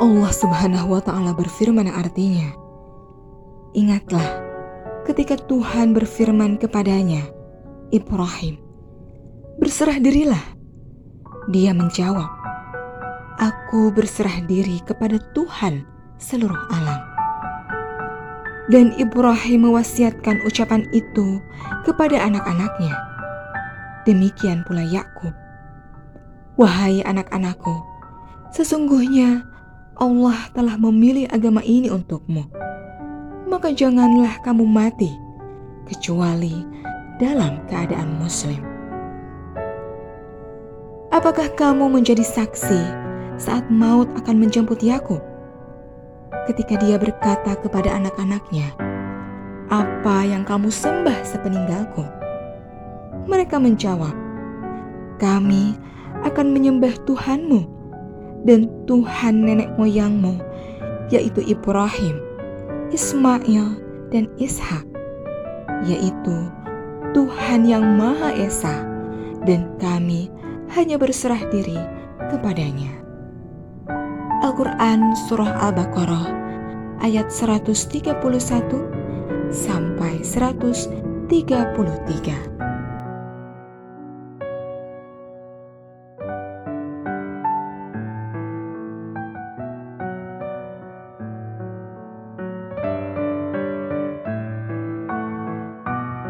Allah 0.00 0.32
Subhanahu 0.32 0.96
wa 0.96 1.02
Ta'ala 1.04 1.36
berfirman, 1.36 1.84
artinya, 1.84 2.56
"Ingatlah 3.76 4.24
ketika 5.04 5.36
Tuhan 5.36 5.92
berfirman 5.92 6.56
kepadanya, 6.56 7.28
Ibrahim, 7.92 8.56
berserah 9.60 10.00
dirilah." 10.00 10.40
Dia 11.52 11.76
menjawab, 11.76 12.32
"Aku 13.44 13.92
berserah 13.92 14.40
diri 14.48 14.80
kepada 14.88 15.20
Tuhan 15.36 15.84
seluruh 16.16 16.64
alam." 16.72 17.04
Dan 18.72 18.96
Ibrahim 18.96 19.68
mewasiatkan 19.68 20.40
ucapan 20.48 20.88
itu 20.96 21.44
kepada 21.84 22.24
anak-anaknya. 22.24 22.96
Demikian 24.08 24.64
pula 24.64 24.80
Yakub. 24.80 25.36
Wahai 26.56 27.04
anak-anakku, 27.04 27.84
sesungguhnya 28.48 29.49
Allah 30.00 30.48
telah 30.56 30.80
memilih 30.80 31.28
agama 31.28 31.60
ini 31.60 31.92
untukmu. 31.92 32.48
Maka 33.46 33.70
janganlah 33.70 34.40
kamu 34.40 34.64
mati 34.64 35.12
kecuali 35.84 36.64
dalam 37.20 37.60
keadaan 37.68 38.16
muslim. 38.16 38.64
Apakah 41.12 41.52
kamu 41.52 41.92
menjadi 41.92 42.24
saksi 42.24 42.80
saat 43.36 43.68
maut 43.68 44.08
akan 44.16 44.40
menjemput 44.40 44.80
Yakub? 44.80 45.20
ketika 46.50 46.74
dia 46.82 46.98
berkata 46.98 47.54
kepada 47.62 47.94
anak-anaknya, 47.94 48.74
"Apa 49.70 50.26
yang 50.26 50.42
kamu 50.42 50.66
sembah 50.66 51.22
sepeninggalku?" 51.22 52.02
Mereka 53.30 53.62
menjawab, 53.62 54.14
"Kami 55.22 55.78
akan 56.26 56.46
menyembah 56.50 56.90
Tuhanmu 57.06 57.79
dan 58.44 58.68
Tuhan 58.88 59.44
nenek 59.44 59.68
moyangmu, 59.76 60.40
yaitu 61.12 61.44
Ibrahim, 61.44 62.16
Ismail, 62.94 63.76
dan 64.10 64.26
Ishak, 64.40 64.86
yaitu 65.86 66.36
Tuhan 67.14 67.66
yang 67.66 67.84
Maha 67.98 68.32
Esa, 68.34 68.86
dan 69.44 69.68
kami 69.78 70.30
hanya 70.72 70.96
berserah 70.96 71.40
diri 71.50 71.78
kepadanya." 72.30 72.90
Al-Quran 74.40 75.12
Surah 75.28 75.68
Al-Baqarah 75.68 76.32
ayat 77.04 77.28
131 77.28 78.08
sampai 79.52 80.24
133. 80.24 82.69